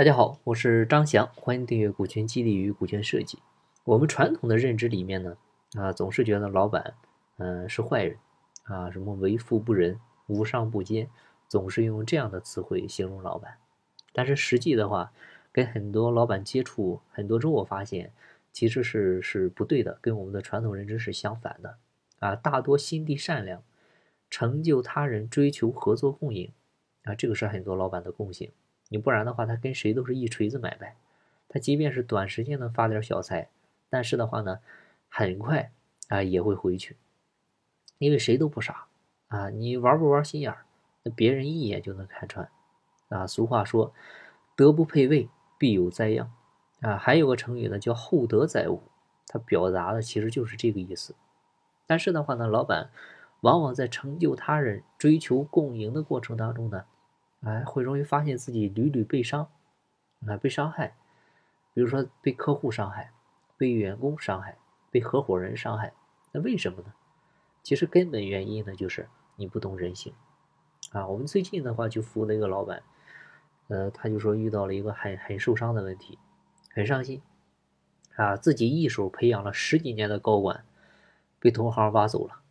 [0.00, 3.38] 大家好，我是张翔，欢迎订阅股权激励与股权设计。
[3.84, 5.36] 我们传统的认知里面呢，
[5.74, 6.94] 啊，总是觉得老板，
[7.36, 8.16] 嗯，是坏人，
[8.62, 11.10] 啊，什么为富不仁、无商不奸，
[11.48, 13.58] 总是用这样的词汇形容老板。
[14.14, 15.12] 但是实际的话，
[15.52, 18.10] 跟很多老板接触很多之后，我发现
[18.54, 21.76] 其实是是不对的，跟我们的传统认知是相反的。
[22.20, 23.62] 啊，大多心地善良，
[24.30, 26.50] 成就他人，追求合作共赢，
[27.02, 28.50] 啊，这个是很多老板的共性。
[28.90, 30.96] 你不然的话，他跟谁都是一锤子买卖。
[31.48, 33.48] 他即便是短时间能发点小财，
[33.88, 34.58] 但是的话呢，
[35.08, 35.72] 很快
[36.08, 36.96] 啊也会回去，
[37.98, 38.86] 因为谁都不傻
[39.28, 39.48] 啊。
[39.50, 40.66] 你玩不玩心眼儿，
[41.04, 42.50] 那别人一眼就能看穿
[43.08, 43.26] 啊。
[43.26, 43.94] 俗话说，
[44.56, 46.32] 德不配位，必有灾殃
[46.80, 46.96] 啊。
[46.96, 48.82] 还有个成语呢，叫厚德载物，
[49.28, 51.14] 它表达的其实就是这个意思。
[51.86, 52.90] 但是的话呢，老板
[53.42, 56.84] 往往在成就他人、追求共赢的过程当中呢。
[57.42, 59.50] 哎，会容易发现自己屡屡被伤，
[60.26, 60.94] 啊，被伤害，
[61.72, 63.12] 比如说被客户伤害，
[63.56, 64.58] 被员工伤害，
[64.90, 65.94] 被合伙人伤害，
[66.32, 66.92] 那为什么呢？
[67.62, 70.12] 其实根本原因呢，就是你不懂人性，
[70.92, 72.82] 啊，我们最近的话就服务了一个老板，
[73.68, 76.18] 呃，他就说遇到了一个很很受伤的问题，
[76.74, 77.22] 很伤心，
[78.16, 80.66] 啊，自己一手培养了十几年的高管，
[81.38, 82.42] 被同行挖走了，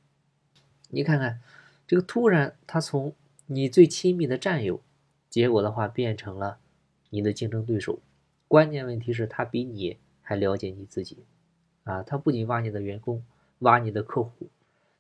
[0.90, 1.40] 你看看，
[1.86, 3.14] 这个突然他从。
[3.52, 4.80] 你最亲密的战友，
[5.28, 6.60] 结果的话变成了
[7.10, 8.00] 你的竞争对手。
[8.48, 11.26] 关键问题是，他比你还了解你自己，
[11.84, 13.26] 啊，他不仅挖你的员工，
[13.60, 14.52] 挖你的客户，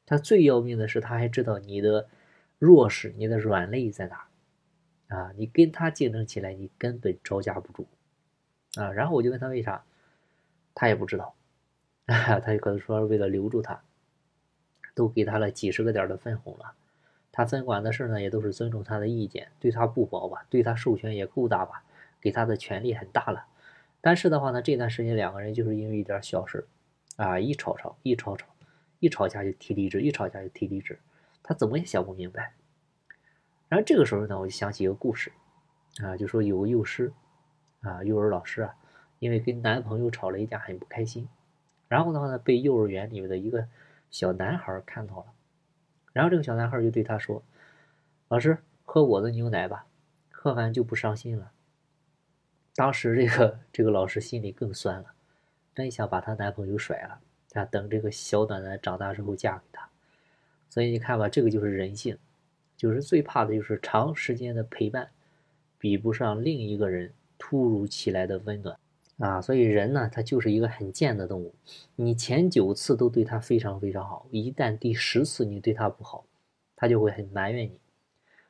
[0.03, 2.09] 他最要命的是，他还知道你的
[2.57, 4.27] 弱势，你的软肋在哪，
[5.09, 7.85] 啊，你跟他竞争起来，你根本招架不住，
[8.81, 9.85] 啊，然后我就问他为啥，
[10.73, 11.35] 他也不知道，
[12.07, 13.83] 他就可能说为了留住他，
[14.95, 16.73] 都给他了几十个点的分红了。
[17.31, 21.83] 他分管的事呢，也都是尊重他的意见，对他不薄吧，对他授权也够大吧，
[22.19, 23.45] 给他的权利很大了。
[24.01, 26.67] 但是的话呢，这段时间两个人就是因为一点小事，
[27.17, 28.47] 啊，一吵吵，一吵吵，
[28.99, 30.99] 一吵架就提离职，一吵架就提离职，
[31.43, 32.53] 他怎么也想不明白。
[33.67, 35.31] 然后这个时候呢，我就想起一个故事，
[36.01, 37.13] 啊，就说有个幼师，
[37.81, 38.75] 啊，幼儿老师啊，
[39.19, 41.29] 因为跟男朋友吵了一架，很不开心，
[41.87, 43.67] 然后的话呢，被幼儿园里面的一个
[44.09, 45.25] 小男孩看到了。
[46.13, 47.43] 然后这个小男孩就对他说
[48.29, 49.85] ：“老师，喝我的牛奶吧，
[50.31, 51.51] 喝完就不伤心了。”
[52.75, 55.13] 当时这个这个老师心里更酸了，
[55.75, 57.19] 真想把她男朋友甩了，
[57.53, 59.89] 啊，等这个小暖男长大之后嫁给他。
[60.69, 62.17] 所以你看吧，这个就是人性，
[62.77, 65.09] 就是最怕的就是长时间的陪伴，
[65.77, 68.79] 比不上另一个人突如其来的温暖。
[69.19, 71.53] 啊，所以人呢，他就是一个很贱的动物。
[71.97, 76.23] 你前九次都对他非常非常好，一旦第十次你对他不好，
[76.77, 77.77] 他就会很埋怨你，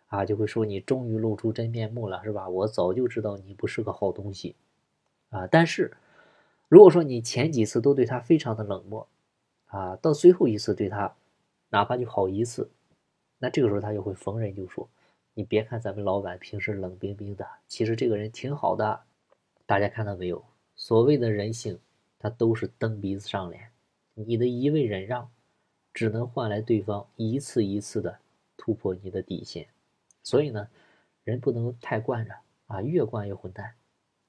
[0.09, 2.47] 啊，就会说你终于露出真面目了，是吧？
[2.47, 4.56] 我早就知道你不是个好东西，
[5.31, 5.47] 啊。
[5.47, 5.91] 但是，
[6.68, 9.07] 如果说你前几次都对他非常的冷漠，
[9.66, 11.16] 啊，到最后一次对他，
[11.72, 12.69] 哪怕就好一次，
[13.40, 14.88] 那这个时候他就会逢人就说，
[15.34, 19.01] 你别看咱们老板平时冷冰冰的，其实这个人挺好的，
[19.66, 20.44] 大家看到没有？
[20.80, 21.78] 所谓的人性，
[22.18, 23.70] 它都是蹬鼻子上脸。
[24.14, 25.30] 你的一味忍让，
[25.94, 28.18] 只能换来对方一次一次的
[28.56, 29.68] 突破你的底线。
[30.24, 30.70] 所以呢，
[31.26, 32.34] 人不能太惯着
[32.68, 33.76] 啊，越惯越混蛋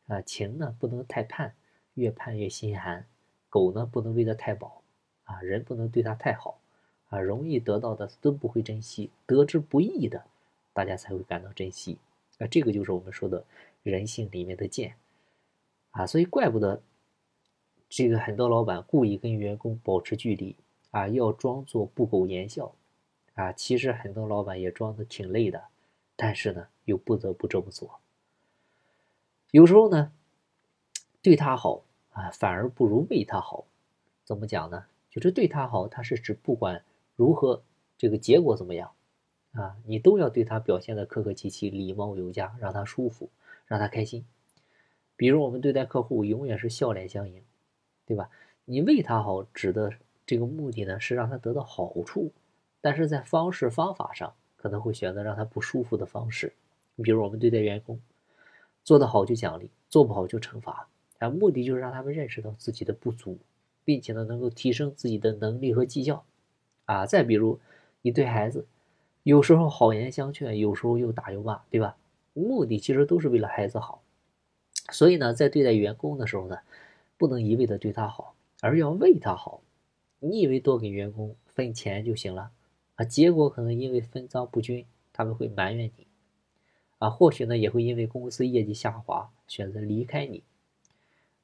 [0.08, 0.20] 啊。
[0.22, 1.54] 情呢不能太盼，
[1.94, 3.06] 越盼越心寒。
[3.48, 4.82] 狗呢不能喂得太饱
[5.22, 6.60] 啊，人不能对它太好
[7.10, 7.20] 啊。
[7.20, 10.24] 容易得到的都不会珍惜，得之不易的，
[10.72, 11.96] 大家才会感到珍惜。
[12.38, 13.44] 啊，这个就是我们说的
[13.84, 14.96] 人性里面的贱。
[15.90, 16.82] 啊，所以怪不得
[17.88, 20.56] 这个很多老板故意跟员工保持距离
[20.90, 22.74] 啊，要装作不苟言笑
[23.34, 23.52] 啊。
[23.52, 25.64] 其实很多老板也装的挺累的，
[26.16, 28.00] 但是呢，又不得不这么做。
[29.50, 30.12] 有时候呢，
[31.20, 33.64] 对他好啊，反而不如为他好。
[34.24, 34.84] 怎么讲呢？
[35.10, 36.84] 就是对他好，他是指不管
[37.16, 37.62] 如何
[37.98, 38.92] 这个结果怎么样
[39.54, 43.28] 啊，你都要对他表现的客客气气、礼貌有加，让他舒服，
[43.66, 44.24] 让他开心。
[45.20, 47.42] 比如我们对待客户永远是笑脸相迎，
[48.06, 48.30] 对吧？
[48.64, 49.92] 你为他好，指的
[50.24, 52.32] 这个目的呢是让他得到好处，
[52.80, 56.54] 但是在方式方法上可能会选择让他不舒服的方式。
[56.94, 58.00] 你比如我们对待员工，
[58.82, 60.88] 做得好就奖励，做不好就惩罚，
[61.18, 63.36] 啊，目的就是让他们认识到自己的不足，
[63.84, 66.24] 并且呢能够提升自己的能力和绩效，
[66.86, 67.60] 啊，再比如
[68.00, 68.64] 你对孩子，
[69.24, 71.98] 有时候好言相劝，有时候又打又骂，对吧？
[72.32, 74.00] 目的其实都是为了孩子好。
[74.90, 76.58] 所以呢，在对待员工的时候呢，
[77.16, 79.62] 不能一味的对他好，而要为他好。
[80.18, 82.50] 你以为多给员工分钱就行了
[82.96, 83.04] 啊？
[83.04, 86.06] 结果可能因为分赃不均，他们会埋怨你
[86.98, 90.42] 啊，或许呢也会因为公司业绩下滑选择离开你。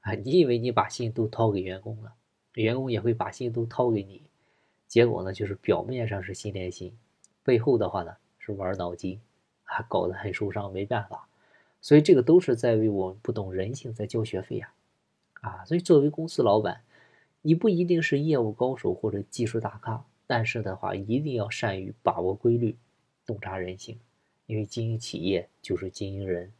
[0.01, 2.13] 啊，你以为你把心都掏给员工了，
[2.55, 4.23] 员工也会把心都掏给你，
[4.87, 6.97] 结果呢就是表面上是心连心，
[7.43, 9.21] 背后的话呢是玩脑筋，
[9.65, 11.27] 啊，搞得很受伤，没办法。
[11.87, 14.73] 所以这个都是在为我们不懂人性在交学费呀，
[15.35, 16.81] 啊，所以作为公司老板，
[17.43, 22.77] 你不一定是业务高手或者技术大咖，但是的话一定要善于把握规律，
[23.25, 24.01] 洞察人性，
[24.47, 26.53] 因为经营企业就是经营人，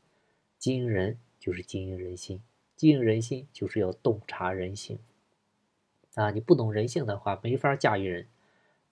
[0.61, 2.41] 经营人就是经营人心。
[2.77, 4.97] 经营人心就是要洞察人性
[6.15, 6.31] 啊！
[6.31, 8.29] 你不懂人性的话，没法驾驭人。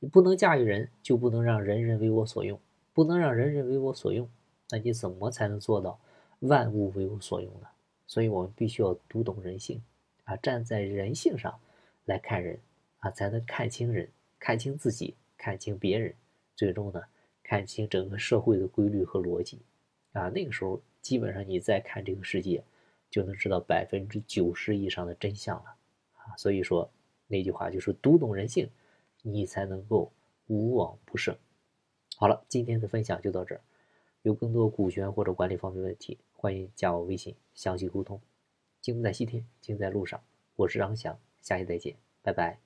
[0.01, 2.59] 你不能驾驭人，就不能让人人为我所用。
[2.93, 4.29] 不能让人人为我所用，
[4.71, 6.01] 那你怎么才能做到
[6.46, 7.69] 万物为我所用的？
[8.06, 9.82] 所以我们必须要读懂人性
[10.25, 11.58] 啊，站在人性上
[12.05, 12.58] 来看人
[12.99, 14.08] 啊，才能看清人，
[14.38, 16.14] 看清自己，看清别人，
[16.55, 17.02] 最终呢，
[17.43, 19.61] 看清整个社会的规律和逻辑
[20.12, 20.29] 啊。
[20.29, 22.62] 那个时候，基本上你再看这个世界。
[23.11, 25.76] 就能知道百分之九十以上的真相了，
[26.14, 26.90] 啊，所以说
[27.29, 28.69] 那句话就是读懂人性，
[29.23, 30.11] 你才能够
[30.49, 31.32] 无往不胜。
[32.17, 33.61] 好了，今天的分享就到这儿，
[34.25, 38.19] 有更多股权或者管理方面问题，欢迎加我微信详细沟通。
[38.81, 40.19] 精在西天，精在路上，
[40.56, 42.63] 我是张翔，下期再见，拜拜。